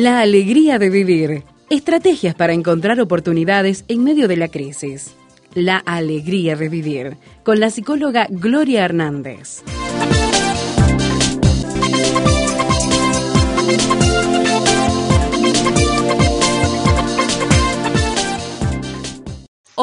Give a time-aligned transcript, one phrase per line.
[0.00, 1.44] La alegría de vivir.
[1.68, 5.14] Estrategias para encontrar oportunidades en medio de la crisis.
[5.52, 7.18] La alegría de vivir.
[7.42, 9.62] Con la psicóloga Gloria Hernández.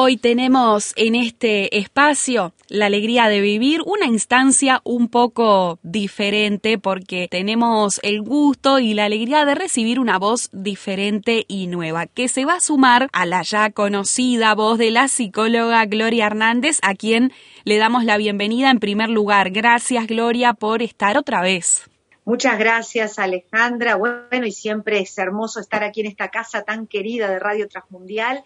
[0.00, 7.26] Hoy tenemos en este espacio la alegría de vivir una instancia un poco diferente porque
[7.28, 12.44] tenemos el gusto y la alegría de recibir una voz diferente y nueva que se
[12.44, 17.32] va a sumar a la ya conocida voz de la psicóloga Gloria Hernández a quien
[17.64, 19.50] le damos la bienvenida en primer lugar.
[19.50, 21.90] Gracias Gloria por estar otra vez.
[22.24, 23.96] Muchas gracias Alejandra.
[23.96, 28.44] Bueno, y siempre es hermoso estar aquí en esta casa tan querida de Radio Transmundial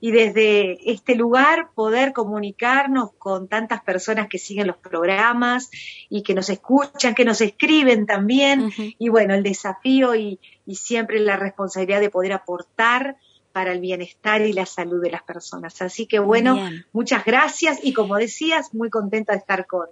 [0.00, 5.70] y desde este lugar poder comunicarnos con tantas personas que siguen los programas
[6.08, 8.70] y que nos escuchan, que nos escriben también.
[8.76, 10.38] Y bueno, el desafío y,
[10.74, 13.16] siempre la responsabilidad de poder aportar
[13.52, 15.80] para el bienestar y la salud de las personas.
[15.80, 16.60] Así que bueno,
[16.92, 19.86] muchas gracias y como decías, muy contenta de estar con,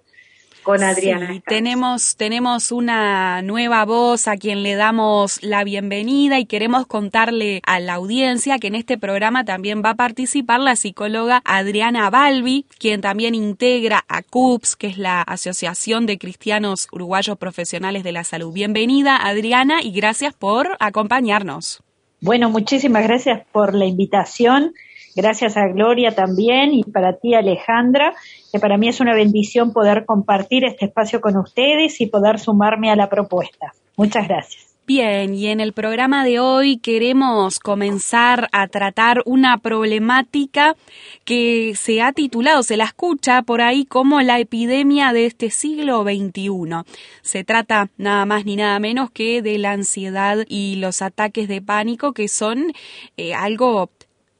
[0.66, 1.32] con Adriana.
[1.32, 7.60] Sí, tenemos, tenemos una nueva voz a quien le damos la bienvenida y queremos contarle
[7.64, 12.66] a la audiencia que en este programa también va a participar la psicóloga Adriana Balbi,
[12.80, 18.24] quien también integra a CUPS, que es la Asociación de Cristianos Uruguayos Profesionales de la
[18.24, 18.52] Salud.
[18.52, 21.80] Bienvenida Adriana y gracias por acompañarnos.
[22.20, 24.72] Bueno, muchísimas gracias por la invitación
[25.16, 28.12] Gracias a Gloria también y para ti Alejandra,
[28.52, 32.90] que para mí es una bendición poder compartir este espacio con ustedes y poder sumarme
[32.90, 33.72] a la propuesta.
[33.96, 34.66] Muchas gracias.
[34.86, 40.76] Bien, y en el programa de hoy queremos comenzar a tratar una problemática
[41.24, 46.04] que se ha titulado, se la escucha por ahí como la epidemia de este siglo
[46.04, 46.84] XXI.
[47.22, 51.60] Se trata nada más ni nada menos que de la ansiedad y los ataques de
[51.60, 52.72] pánico que son
[53.16, 53.90] eh, algo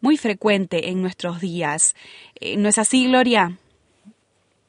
[0.06, 1.97] muy frecuente en nuestros días.
[2.37, 3.59] Eh, ¿No es así, Gloria?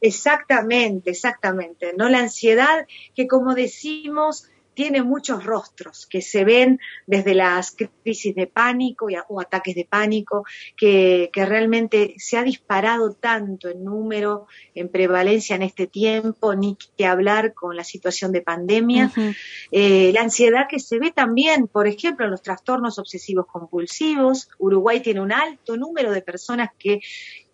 [0.01, 1.93] Exactamente, exactamente.
[1.95, 2.09] ¿No?
[2.09, 8.45] La ansiedad que, como decimos, tiene muchos rostros que se ven desde las crisis de
[8.45, 10.45] pánico o ataques de pánico,
[10.77, 14.45] que, realmente se ha disparado tanto en número,
[14.75, 19.11] en prevalencia en este tiempo, ni que hablar con la situación de pandemia.
[19.71, 24.47] Eh, la ansiedad que se ve también, por ejemplo, en los trastornos obsesivos compulsivos.
[24.59, 26.99] Uruguay tiene un alto número de personas que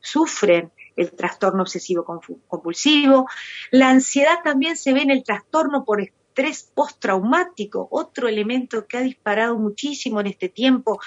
[0.01, 2.03] sufren el trastorno obsesivo
[2.50, 3.28] compulsivo.
[3.72, 6.01] La ansiedad también se ve en el trastorno por
[6.33, 10.99] estrés postraumático, otro elemento que ha disparado muchísimo en este tiempo,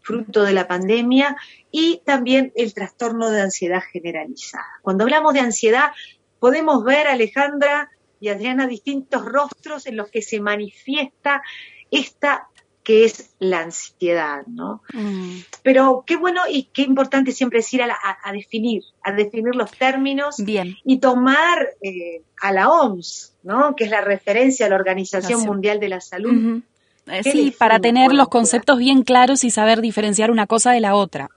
[0.00, 1.36] fruto de la pandemia,
[1.72, 4.66] y también el trastorno de ansiedad generalizada.
[4.82, 5.90] Cuando hablamos de ansiedad,
[6.38, 7.90] podemos ver, Alejandra
[8.20, 11.42] y Adriana, distintos rostros en los que se manifiesta
[11.90, 12.48] esta
[12.88, 14.80] que es la ansiedad, ¿no?
[14.94, 15.40] Mm.
[15.62, 20.36] Pero qué bueno y qué importante siempre es ir a, definir, a definir los términos
[20.38, 23.76] y tomar eh, a la OMS, ¿no?
[23.76, 26.62] Que es la referencia a la Organización Mundial de la Salud.
[27.08, 30.94] Eh, sí, para tener los conceptos bien claros y saber diferenciar una cosa de la
[30.94, 31.28] otra.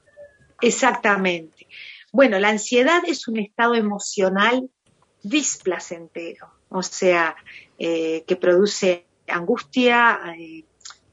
[0.62, 1.68] Exactamente.
[2.13, 4.69] Bueno, la ansiedad es un estado emocional
[5.22, 7.35] displacentero, o sea,
[7.78, 10.18] eh, que produce angustia,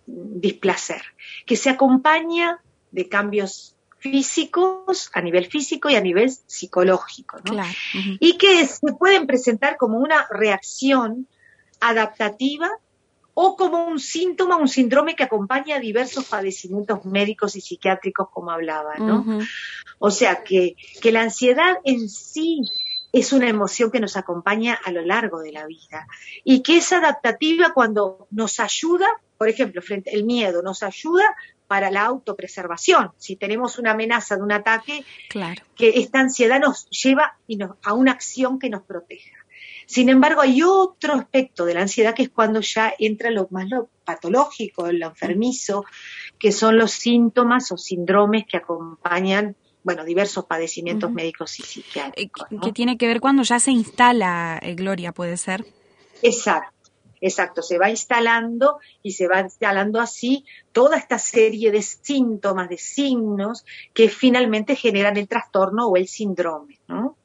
[0.08, 1.02] displacer,
[1.46, 2.60] que se acompaña
[2.90, 7.62] de cambios físicos a nivel físico y a nivel psicológico, ¿no?
[8.20, 11.26] Y que se pueden presentar como una reacción
[11.80, 12.70] adaptativa
[13.34, 18.50] o como un síntoma, un síndrome que acompaña a diversos padecimientos médicos y psiquiátricos, como
[18.50, 19.40] hablaba, ¿no?
[19.98, 22.62] O sea que, que la ansiedad en sí
[23.12, 26.06] es una emoción que nos acompaña a lo largo de la vida
[26.44, 29.06] y que es adaptativa cuando nos ayuda
[29.38, 31.34] por ejemplo, frente el miedo nos ayuda
[31.68, 33.12] para la autopreservación.
[33.18, 35.04] Si tenemos una amenaza de un ataque,
[35.76, 37.38] que esta ansiedad nos lleva
[37.82, 39.36] a una acción que nos proteja.
[39.86, 43.68] Sin embargo, hay otro aspecto de la ansiedad que es cuando ya entra lo más
[43.70, 45.84] lo patológico, lo enfermizo,
[46.38, 52.46] que son los síntomas o síndromes que acompañan bueno, diversos padecimientos médicos y psiquiátricos.
[52.62, 55.64] ¿Qué tiene que ver cuando ya se instala, eh, Gloria, puede ser?
[56.20, 56.77] Exacto.
[57.20, 62.78] Exacto, se va instalando y se va instalando así toda esta serie de síntomas, de
[62.78, 67.16] signos que finalmente generan el trastorno o el síndrome, ¿no?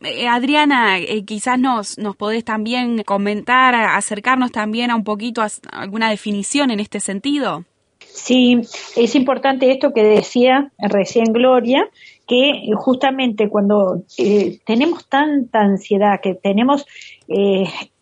[0.00, 5.48] Eh, Adriana, eh, quizás nos, nos podés también comentar, acercarnos también a un poquito a
[5.72, 7.64] alguna definición en este sentido.
[7.98, 8.60] Sí,
[8.96, 11.88] es importante esto que decía recién Gloria,
[12.28, 16.86] que justamente cuando eh, tenemos tanta ansiedad, que tenemos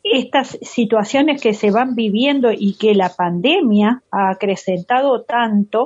[0.04, 5.84] estas situaciones que se van viviendo y que la pandemia ha acrecentado tanto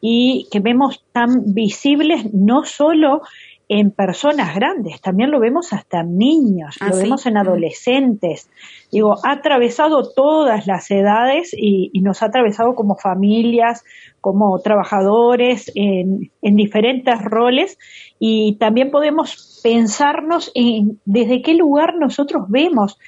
[0.00, 3.22] y que vemos tan visibles no solo
[3.68, 8.50] en personas grandes, también lo vemos hasta en niños, ah, lo vemos en adolescentes.
[8.92, 13.82] Digo, ha atravesado todas las edades y, nos ha atravesado como familias,
[14.20, 17.78] como trabajadores, en, en, diferentes roles
[18.18, 22.98] y también podemos pensarnos en desde qué lugar nosotros vemos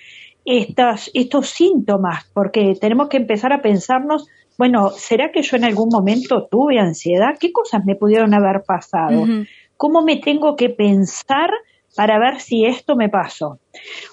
[0.47, 5.89] estas, estos síntomas, porque tenemos que empezar a pensarnos, bueno, ¿será que yo en algún
[5.93, 7.37] momento tuve ansiedad?
[7.39, 9.27] ¿Qué cosas me pudieron haber pasado?
[9.77, 11.51] ¿Cómo me tengo que pensar
[11.95, 13.59] para ver si esto me pasó?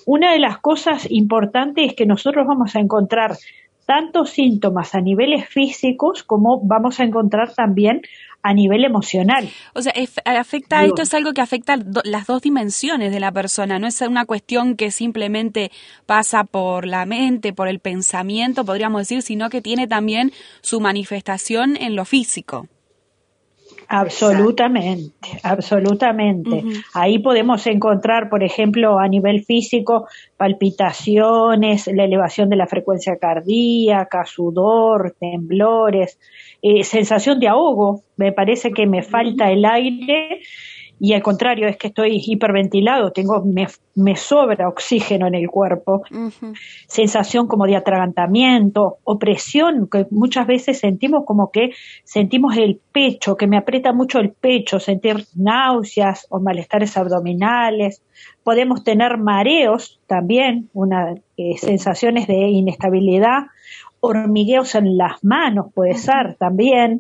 [0.06, 3.38] Una de las cosas importantes es que nosotros vamos a encontrar
[3.86, 8.02] tantos síntomas a niveles físicos como vamos a encontrar también
[8.44, 9.50] a nivel emocional.
[9.74, 9.94] O sea,
[10.26, 14.26] afecta, esto es algo que afecta las dos dimensiones de la persona, no es una
[14.26, 15.72] cuestión que simplemente
[16.06, 20.32] pasa por la mente, por el pensamiento, podríamos decir, sino que tiene también
[20.62, 22.68] su manifestación en lo físico.
[23.88, 26.64] Absolutamente, absolutamente.
[26.94, 30.08] Ahí podemos encontrar, por ejemplo, a nivel físico,
[30.38, 36.20] palpitaciones, la elevación de la frecuencia cardíaca, sudor, temblores,
[36.62, 38.02] eh, sensación de ahogo.
[38.18, 40.42] Me parece que me falta el aire
[41.04, 46.04] y al contrario es que estoy hiperventilado, tengo me, me sobra oxígeno en el cuerpo,
[46.88, 51.72] sensación como de atragantamiento, opresión, que muchas veces sentimos como que
[52.06, 58.02] sentimos el pecho, que me aprieta mucho el pecho, sentir náuseas o malestares abdominales,
[58.46, 63.48] podemos tener mareos también, una, eh, sensaciones de inestabilidad,
[64.06, 67.00] hormigueos en las manos puede ser también,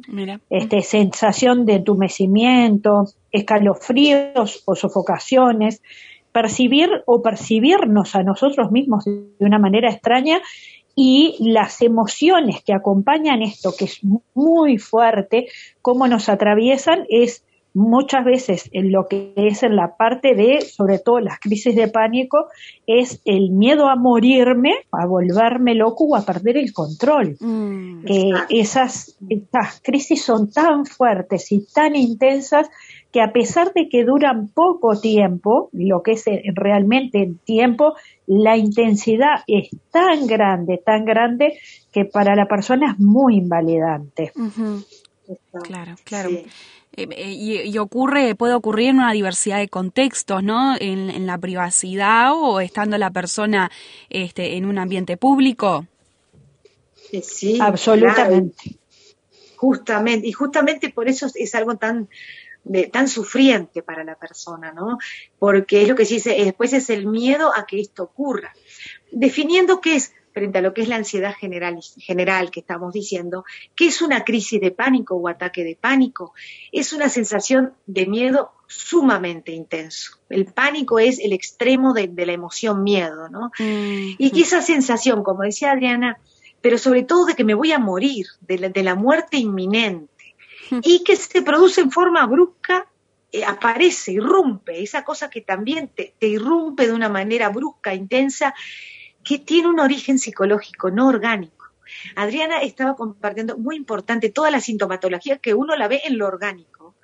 [0.49, 5.81] este, sensación de entumecimiento, escalofríos o sofocaciones,
[6.31, 10.39] percibir o percibirnos a nosotros mismos de una manera extraña
[10.95, 13.99] y las emociones que acompañan esto, que es
[14.33, 15.47] muy fuerte,
[15.81, 17.43] cómo nos atraviesan, es
[17.73, 21.87] muchas veces en lo que es en la parte de, sobre todo las crisis de
[21.87, 22.45] pánico,
[22.85, 27.37] es el miedo a morirme, a volverme loco o a perder el control.
[27.39, 28.05] Mm.
[28.05, 32.69] que esas, estas crisis son tan fuertes y tan intensas
[33.11, 36.25] que a pesar de que duran poco tiempo, lo que es
[36.55, 37.93] realmente el tiempo,
[38.25, 41.59] la intensidad es tan grande, tan grande,
[41.91, 44.31] que para la persona es muy invalidante.
[45.63, 46.29] Claro, claro.
[46.29, 46.45] Eh,
[46.95, 50.75] eh, y, ocurre, puede ocurrir en una diversidad de contextos, ¿no?
[50.79, 53.71] En, la privacidad o estando la persona
[54.09, 55.87] este, en un ambiente público.
[57.21, 58.77] Sí, absolutamente.
[59.55, 62.09] Justamente, y justamente por eso es algo tan
[62.91, 64.97] tan sufriente para la persona, ¿no?
[65.37, 68.53] Porque es lo que se dice, después es el miedo a que esto ocurra.
[69.11, 73.45] Definiendo qué es frente a lo que es la ansiedad general, general que estamos diciendo,
[73.75, 76.33] que es una crisis de pánico o ataque de pánico,
[76.71, 80.17] es una sensación de miedo sumamente intenso.
[80.29, 83.51] El pánico es el extremo de, la emoción miedo, ¿no?
[83.59, 86.17] Mm, y que esa sensación, como decía Adriana,
[86.61, 90.35] pero sobre todo de que me voy a morir, de la, de la muerte inminente,
[90.81, 92.87] y que se produce en forma brusca
[93.31, 98.53] eh, aparece, irrumpe, esa cosa que también te, te, irrumpe de una manera brusca, intensa,
[99.23, 101.67] que tiene un origen psicológico, no orgánico.
[102.15, 106.95] Adriana estaba compartiendo, muy importante, toda la sintomatología que uno la ve en lo orgánico,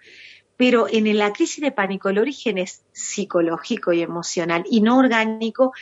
[0.58, 5.74] pero en la crisis de pánico el origen es psicológico y emocional y no orgánico,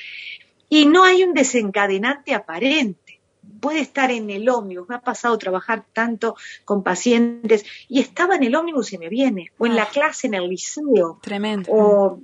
[0.70, 3.20] y no hay un desencadenante aparente.
[3.62, 8.44] Puede estar en el ómnibus, me ha pasado trabajar tanto con pacientes y estaba en
[8.44, 9.90] el ómnibus y me viene, o en la ah.
[9.92, 11.20] clase en el liceo.
[11.22, 11.72] Tremendo.
[11.72, 12.20] O,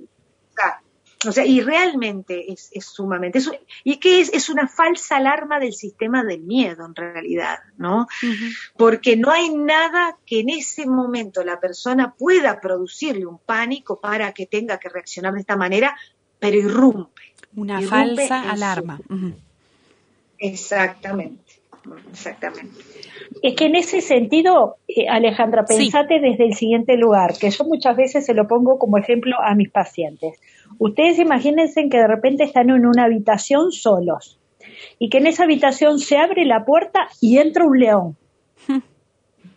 [1.26, 3.40] o sea, y realmente es, sumamente.
[3.82, 4.32] ¿Y qué es?
[4.32, 8.06] Es una falsa alarma del sistema del miedo, en realidad, ¿no?
[8.76, 14.32] Porque no hay nada que en ese momento la persona pueda producirle un pánico para
[14.32, 15.96] que tenga que reaccionar de esta manera,
[16.38, 17.34] pero irrumpe.
[17.56, 19.00] Una falsa alarma.
[20.38, 21.43] Exactamente,
[22.10, 22.80] exactamente.
[23.42, 27.96] Es que en ese sentido, eh, Alejandra, pensate desde el siguiente lugar, que yo muchas
[27.96, 30.40] veces se lo pongo como ejemplo a mis pacientes.
[30.78, 34.38] Ustedes imagínense que de repente están en una habitación solos
[34.98, 38.16] y que en esa habitación se abre la puerta y entra un león.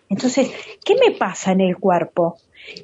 [0.10, 0.52] Entonces,
[0.84, 2.38] ¿qué me pasa en el cuerpo?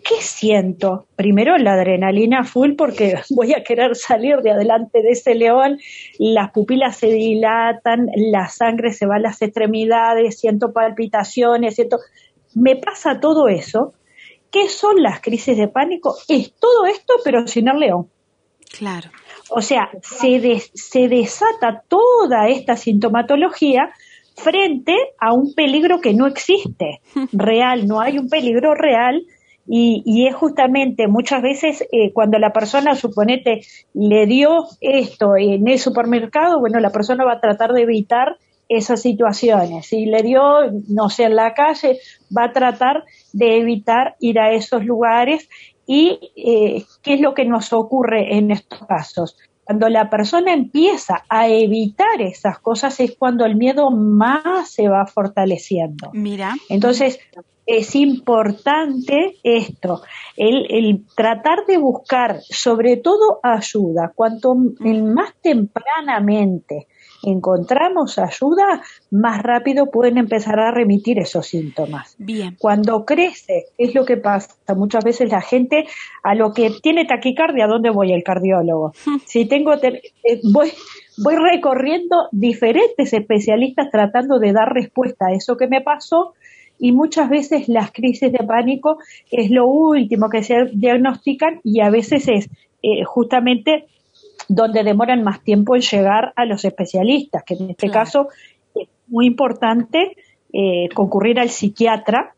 [0.03, 1.07] ¿Qué siento?
[1.15, 5.79] Primero la adrenalina full porque voy a querer salir de adelante de ese león,
[6.19, 11.99] las pupilas se dilatan, la sangre se va a las extremidades, siento palpitaciones, siento...
[12.55, 13.93] Me pasa todo eso.
[14.51, 16.15] ¿Qué son las crisis de pánico?
[16.27, 18.09] Es todo esto pero sin el león.
[18.77, 19.09] Claro.
[19.49, 23.91] O sea, se, se desata toda esta sintomatología
[24.35, 29.23] frente a un peligro que no existe, real, no hay un peligro real
[29.65, 33.61] y, es justamente muchas veces eh, cuando la persona, suponete,
[33.93, 38.37] le dio esto en el supermercado, bueno, la persona va a tratar de evitar
[38.67, 39.87] esas situaciones.
[39.87, 40.41] Si le dio,
[40.89, 41.99] no sé, en la calle,
[42.35, 45.47] va a tratar de evitar ir a esos lugares.
[45.85, 49.37] ¿Y eh, qué es lo que nos ocurre en estos casos?
[49.65, 55.05] Cuando la persona empieza a evitar esas cosas es cuando el miedo más se va
[55.05, 56.11] fortaleciendo.
[56.13, 56.55] Mira.
[56.69, 57.19] Entonces,
[57.65, 60.01] es importante esto,
[60.35, 66.87] el, el, tratar de buscar sobre todo ayuda, cuanto más tempranamente
[67.23, 72.15] encontramos ayuda, más rápido pueden empezar a remitir esos síntomas.
[72.17, 72.55] Bien.
[72.59, 74.55] Cuando crece, es lo que pasa.
[74.75, 75.85] Muchas veces la gente
[76.23, 78.93] a lo que tiene taquicardia, ¿a dónde voy el cardiólogo?
[79.25, 80.01] si tengo, eh,
[80.51, 80.71] voy,
[81.17, 86.33] voy recorriendo diferentes especialistas tratando de dar respuesta a eso que me pasó
[86.79, 88.97] y muchas veces las crisis de pánico
[89.31, 92.49] es lo último que se diagnostican y a veces es
[92.81, 93.85] eh, justamente
[94.47, 98.29] donde demoran más tiempo en llegar a los especialistas, que en este caso
[98.75, 100.15] es muy importante
[100.51, 102.35] eh, concurrir al psiquiatra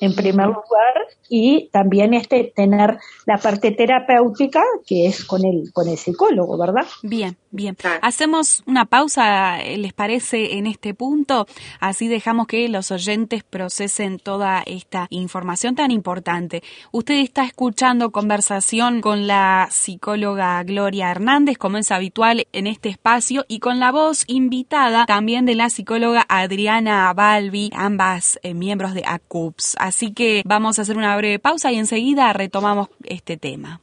[0.00, 0.94] en primer lugar
[1.28, 6.86] y también este tener la parte terapéutica que es con el con el psicólogo, ¿verdad?
[7.02, 7.76] Bien, bien.
[8.02, 11.46] Hacemos una pausa, ¿les parece en este punto?
[11.80, 16.62] Así dejamos que los oyentes procesen toda esta información tan importante.
[16.92, 23.44] Usted está escuchando conversación con la psicóloga Gloria Hernández, como es habitual en este espacio,
[23.48, 29.02] y con la voz invitada también de la psicóloga Adriana Balbi, ambas eh, miembros de
[29.06, 29.76] ACUPS.
[29.84, 33.82] Así que vamos a hacer una breve pausa y enseguida retomamos este tema.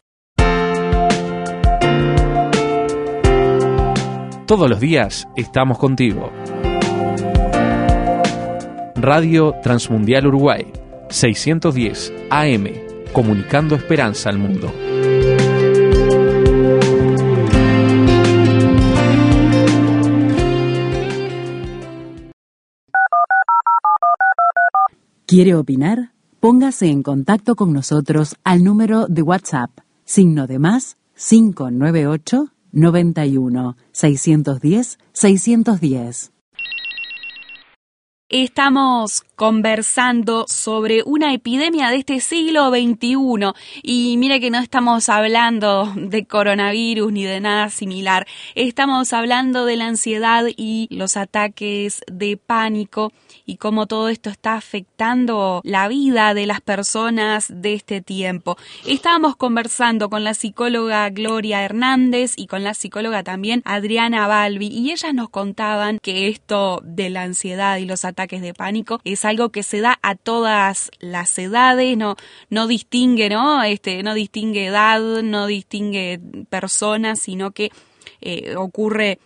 [4.48, 6.31] Todos los días estamos contigo.
[8.96, 10.65] Radio Transmundial Uruguay,
[11.10, 12.67] 610 AM,
[13.13, 14.74] comunicando esperanza al mundo.
[25.31, 26.11] ¿Quiere opinar?
[26.41, 29.71] Póngase en contacto con nosotros al número de WhatsApp,
[30.03, 36.31] signo de más 598 91 610 610.
[38.31, 43.51] Estamos conversando sobre una epidemia de este siglo XXI
[43.83, 49.75] y mire que no estamos hablando de coronavirus ni de nada similar, estamos hablando de
[49.75, 53.11] la ansiedad y los ataques de pánico
[53.45, 58.55] y cómo todo esto está afectando la vida de las personas de este tiempo.
[58.85, 64.91] Estábamos conversando con la psicóloga Gloria Hernández y con la psicóloga también Adriana Balbi y
[64.91, 69.49] ellas nos contaban que esto de la ansiedad y los ataques de pánico es algo
[69.49, 72.15] que se da a todas las edades, no,
[72.49, 73.63] no distingue, ¿no?
[73.63, 77.71] Este, no distingue edad, no distingue personas, sino que
[78.21, 79.19] eh, ocurre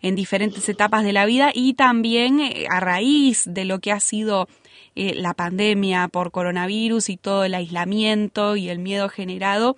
[0.00, 4.00] en diferentes etapas de la vida y también eh, a raíz de lo que ha
[4.00, 4.48] sido
[4.94, 9.76] eh, la pandemia por coronavirus y todo el aislamiento y el miedo generado,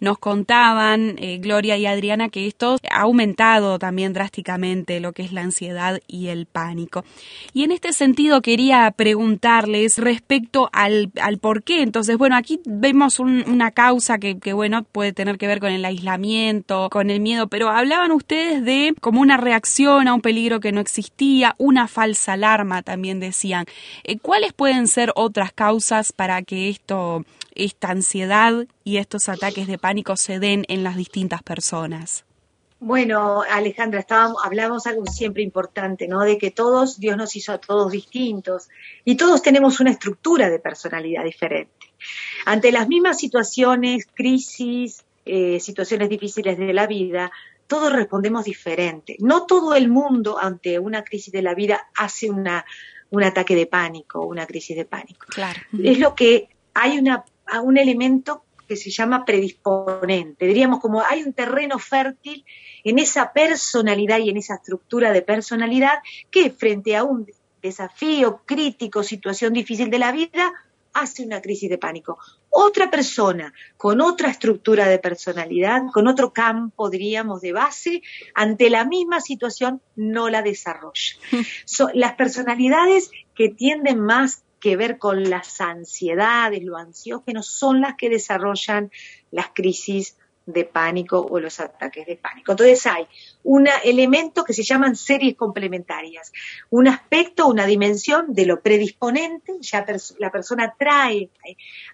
[0.00, 5.32] nos contaban eh, Gloria y Adriana que esto ha aumentado también drásticamente lo que es
[5.32, 7.04] la ansiedad y el pánico.
[7.52, 11.82] Y en este sentido quería preguntarles respecto al, al por qué.
[11.82, 16.88] Entonces, bueno, aquí vemos una causa que, bueno, puede tener que ver con el aislamiento,
[16.90, 20.80] con el miedo, pero hablaban ustedes de como una reacción a un peligro que no
[20.80, 23.66] existía, una falsa alarma también decían.
[24.04, 29.76] Eh, ¿Cuáles pueden ser otras causas para que esto esta ansiedad y estos ataques de
[29.76, 32.24] pánico se den en las distintas personas?
[32.78, 36.20] Bueno, Alejandra, estábamos, hablamos algo siempre importante, ¿no?
[36.20, 38.70] De que todos, Dios nos hizo a todos distintos
[39.04, 41.92] y todos tenemos una estructura de personalidad diferente.
[42.46, 47.30] Ante las mismas situaciones, crisis, eh, situaciones difíciles de la vida,
[47.66, 49.16] todos respondemos diferente.
[49.18, 52.64] No todo el mundo ante una crisis de la vida hace una,
[53.10, 55.26] un ataque de pánico, una crisis de pánico.
[55.28, 55.60] Claro.
[55.82, 57.24] Es lo que hay una
[57.58, 60.46] un elemento que se llama predisponente.
[60.46, 62.44] Diríamos como hay un terreno fértil
[62.84, 65.98] en esa personalidad y en esa estructura de personalidad
[66.30, 67.26] que frente a un
[67.60, 70.52] desafío crítico, situación difícil de la vida,
[70.92, 72.18] hace una crisis de pánico.
[72.50, 78.02] Otra persona con otra estructura de personalidad, con otro campo, diríamos, de base,
[78.34, 81.14] ante la misma situación no la desarrolla.
[81.94, 88.10] las personalidades que tienden más que ver con las ansiedades, lo ansiógenos, son las que
[88.10, 88.90] desarrollan
[89.30, 90.16] las crisis
[90.46, 92.52] de pánico o los ataques de pánico.
[92.52, 93.06] Entonces hay
[93.44, 96.32] un elemento que se llaman series complementarias,
[96.70, 99.84] un aspecto, una dimensión de lo predisponente, ya
[100.18, 101.30] la persona trae,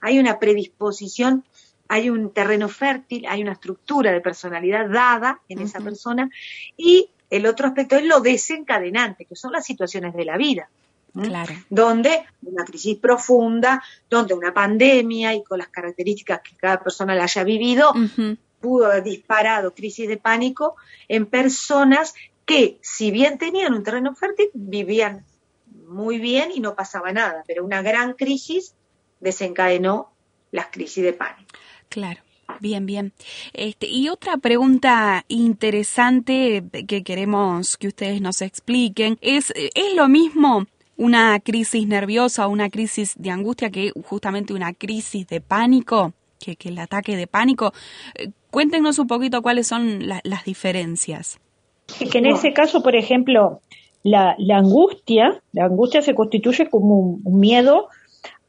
[0.00, 1.45] hay una predisposición,
[1.88, 6.31] hay un terreno fértil, hay una estructura de personalidad dada en esa persona
[6.76, 10.69] y el otro aspecto es lo desencadenante, que son las situaciones de la vida.
[11.23, 11.55] Claro.
[11.71, 17.25] Donde una crisis profunda, donde una pandemia y con las características que cada persona la
[17.25, 17.93] haya vivido,
[18.61, 20.77] pudo haber disparado crisis de pánico
[21.09, 25.25] en personas que, si bien tenían un terreno fértil, vivían
[25.89, 28.75] muy bien y no pasaba nada, pero una gran crisis
[29.21, 30.13] desencadenó
[30.51, 31.49] las crisis de pánico.
[31.89, 32.21] Claro.
[32.61, 33.13] Bien, bien.
[33.53, 40.67] Este, y otra pregunta interesante que queremos que ustedes nos expliquen es, ¿es lo mismo
[40.97, 46.12] una crisis nerviosa una crisis de angustia que justamente una crisis de pánico?
[46.38, 47.73] Que, que el ataque de pánico.
[48.15, 51.41] Eh, cuéntenos un poquito cuáles son las diferencias.
[52.11, 53.61] que en ese caso, por ejemplo,
[54.03, 57.88] la, angustia, la angustia se constituye como un, miedo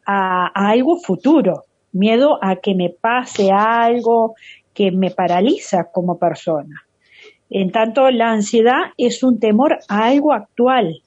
[0.05, 4.35] a, algo futuro miedo a que me pase algo
[4.73, 6.83] que me paraliza como persona.
[7.49, 11.01] En tanto, la ansiedad es un temor a algo actual,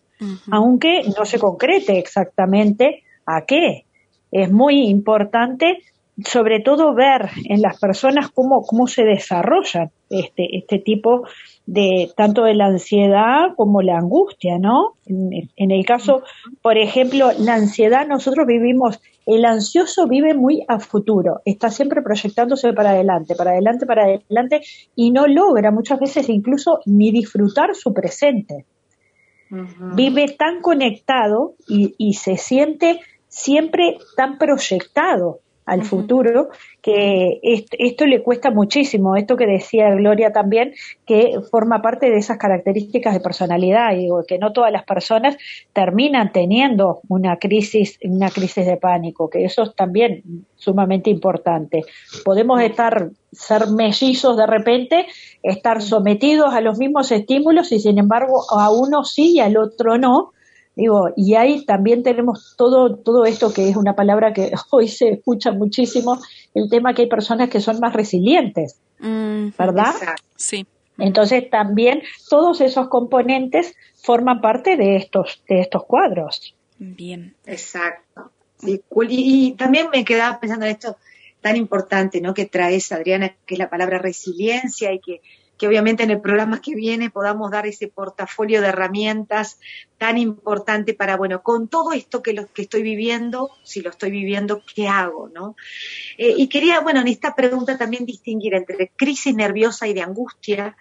[0.50, 3.84] aunque no se concrete exactamente a qué.
[4.30, 5.78] Es muy importante,
[6.24, 11.22] sobre todo, ver en las personas cómo, cómo se desarrolla este, este tipo
[11.66, 14.94] de tanto de la ansiedad como la angustia, ¿no?
[15.06, 16.22] En, el caso,
[16.62, 22.72] por ejemplo, la ansiedad, nosotros vivimos, el ansioso vive muy a futuro, está siempre proyectándose
[22.72, 24.62] para adelante, para adelante, para adelante,
[24.96, 28.66] y no logra muchas veces incluso ni disfrutar su presente.
[29.50, 36.48] Vive tan conectado y, y se siente siempre tan proyectado al futuro,
[36.82, 40.72] que esto, le cuesta muchísimo, esto que decía Gloria también,
[41.06, 45.36] que forma parte de esas características de personalidad, y que no todas las personas
[45.72, 50.24] terminan teniendo una crisis, una crisis de pánico, que eso es también
[50.56, 51.82] sumamente importante.
[52.24, 55.06] Podemos estar, ser mellizos de repente,
[55.40, 59.98] estar sometidos a los mismos estímulos y sin embargo a uno sí y al otro
[59.98, 60.32] no,
[60.76, 65.10] Digo, y ahí también tenemos todo, todo esto que es una palabra que hoy se
[65.10, 66.18] escucha muchísimo,
[66.54, 69.94] el tema que hay personas que son más resilientes, mm, ¿verdad?
[70.36, 70.66] Sí.
[70.98, 76.54] Entonces también todos esos componentes forman parte de estos, de estos cuadros.
[76.78, 77.34] Bien.
[77.46, 78.30] Exacto.
[78.62, 80.96] y, también me quedaba pensando en esto
[81.40, 82.34] tan importante, ¿no?
[82.34, 85.22] Que traes, Adriana, que es la palabra resiliencia y que
[85.60, 89.60] que obviamente en el programa que viene podamos dar ese portafolio de herramientas
[89.98, 94.10] tan importante para, bueno, con todo esto que, lo, que estoy viviendo, si lo estoy
[94.10, 95.28] viviendo, ¿qué hago?
[95.28, 95.56] ¿no?
[96.16, 100.78] Eh, y quería, bueno, en esta pregunta también distinguir entre crisis nerviosa y de angustia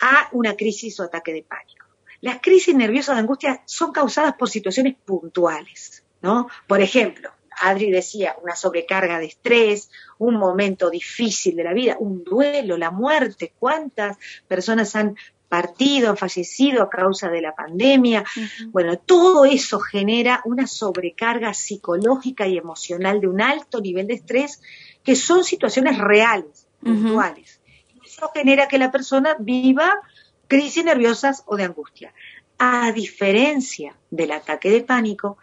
[0.00, 1.86] a una crisis o ataque de pánico.
[2.20, 6.48] Las crisis nerviosas de angustia son causadas por situaciones puntuales, ¿no?
[6.66, 12.24] Por ejemplo, Adri decía, una sobrecarga de estrés, un momento difícil de la vida, un
[12.24, 15.16] duelo, la muerte, cuántas personas han
[15.48, 18.24] partido, han fallecido a causa de la pandemia.
[18.68, 24.60] Bueno, todo eso genera una sobrecarga psicológica y emocional de un alto nivel de estrés,
[25.04, 27.60] que son situaciones reales, puntuales.
[28.04, 30.00] Eso genera que la persona viva
[30.48, 32.12] crisis nerviosas o de angustia
[32.58, 35.38] a diferencia del ataque de pánico,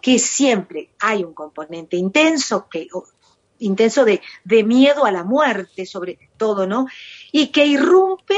[0.00, 2.88] que siempre hay un componente intenso, que,
[3.58, 6.86] intenso de, de, miedo a la muerte, sobre todo, ¿no?
[7.32, 8.36] Y que irrumpe,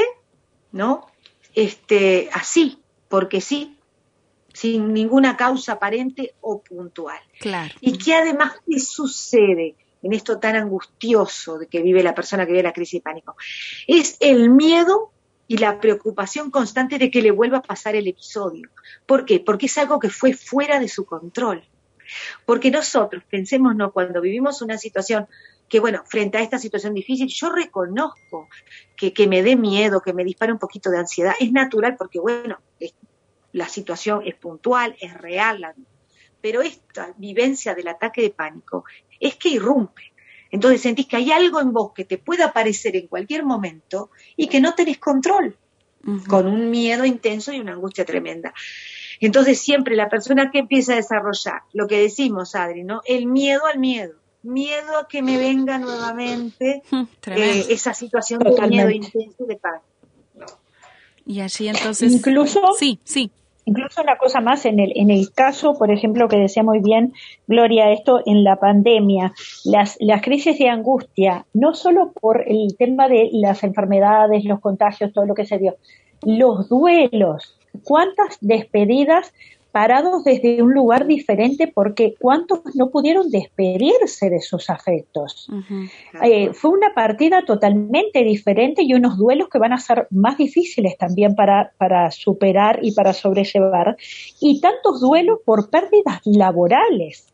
[0.71, 1.07] ¿no?
[1.53, 3.77] Este, así, porque sí,
[4.53, 7.19] sin ninguna causa aparente o puntual.
[7.39, 7.73] Claro.
[7.79, 12.53] Y que además, ¿qué sucede en esto tan angustioso de que vive la persona que
[12.53, 13.35] vive la crisis de pánico?
[13.87, 15.11] Es el miedo
[15.47, 18.69] y la preocupación constante de que le vuelva a pasar el episodio.
[19.05, 19.39] ¿Por qué?
[19.39, 21.63] Porque es algo que fue fuera de su control.
[22.45, 25.27] Porque nosotros, pensémonos, cuando vivimos una situación
[25.67, 28.47] que, bueno, frente a esta situación difícil, yo reconozco
[28.95, 31.33] que, que me dé miedo, que me dispare un poquito de ansiedad.
[31.39, 32.59] Es natural porque, bueno,
[33.51, 35.73] la situación es puntual, es real,
[36.41, 38.85] pero esta vivencia del ataque de pánico
[39.19, 40.13] es que irrumpe.
[40.51, 44.47] Entonces sentís que hay algo en vos que te puede aparecer en cualquier momento y
[44.47, 45.55] que no tenés control,
[46.27, 48.53] con un miedo intenso y una angustia tremenda.
[49.19, 53.01] Entonces siempre la persona que empieza a desarrollar, lo que decimos, Adri, ¿no?
[53.05, 56.83] El miedo al miedo, miedo a que me venga nuevamente
[57.27, 59.81] eh, esa situación de miedo intenso de paz.
[61.25, 62.13] Y allí entonces...
[62.13, 62.61] Incluso...
[62.77, 63.31] Sí, sí
[63.67, 67.11] Incluso una cosa más, en el, en el caso, por ejemplo, que decía muy bien
[67.47, 69.33] Gloria, esto en la pandemia,
[69.65, 75.11] las, las crisis de angustia, no solo por el tema de las enfermedades, los contagios,
[75.11, 75.75] todo lo que se dio,
[76.23, 79.33] los duelos, cuántas despedidas
[79.77, 85.47] parados desde un lugar diferente porque cuántos no pudieron despedirse de sus afectos.
[86.23, 90.97] Eh, fue una partida totalmente diferente y unos duelos que van a ser más difíciles
[90.97, 93.97] también para, para superar y para sobrellevar.
[94.41, 97.31] Y tantos duelos por pérdidas laborales.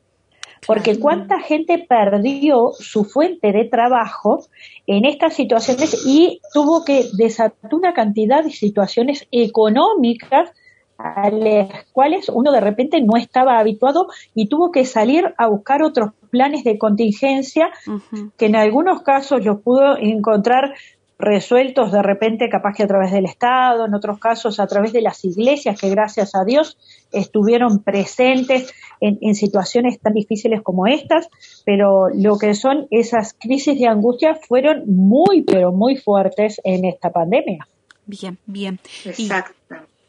[0.67, 4.45] Porque cuánta gente perdió su fuente de trabajo
[4.86, 10.51] en estas situaciones y tuvo que desatar una cantidad de situaciones económicas
[10.97, 15.84] a las cuales uno de repente no estaba habituado y tuvo que salir a buscar
[15.84, 17.71] otros planes de contingencia
[18.38, 20.73] que en algunos casos los pudo encontrar
[21.19, 25.01] resueltos de repente capaz que a través del Estado, en otros casos a través de
[25.01, 26.77] las iglesias que gracias a Dios
[27.12, 31.29] estuvieron presentes en, en, situaciones tan difíciles como estas,
[31.65, 37.10] pero lo que son esas crisis de angustia fueron muy, pero muy fuertes en esta
[37.12, 37.67] pandemia.
[38.06, 38.79] Bien, bien.
[39.06, 39.53] Exacto.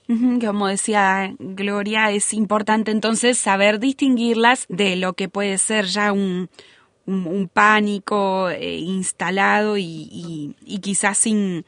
[0.07, 6.51] Como decía Gloria, es importante entonces saber distinguirlas de lo que puede ser ya un,
[7.07, 11.65] un, pánico eh, instalado y, y, quizás sin,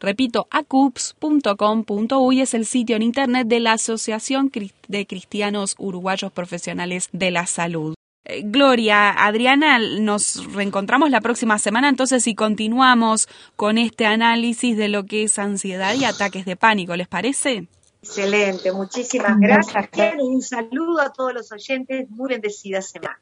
[0.00, 4.50] Repito, acups.com.uy es el sitio en internet de la Asociación
[4.88, 7.94] de Cristianos Uruguayos Profesionales de la Salud.
[8.24, 14.88] Eh, Gloria, Adriana, nos reencontramos la próxima semana entonces y continuamos con este análisis de
[14.88, 17.68] lo que es ansiedad y ataques de pánico, ¿les parece?
[18.02, 19.88] Excelente, muchísimas gracias.
[20.18, 23.18] Un saludo a todos los oyentes, muy bendecida semana.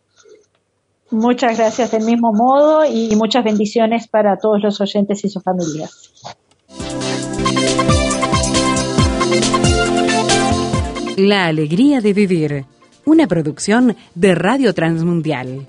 [1.10, 6.12] Muchas gracias del mismo modo y muchas bendiciones para todos los oyentes y sus familias.
[11.16, 12.66] La alegría de vivir
[13.08, 15.66] una producción de Radio Transmundial.